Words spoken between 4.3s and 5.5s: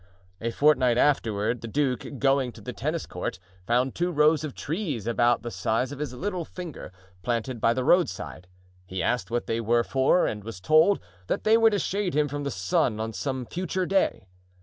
of trees about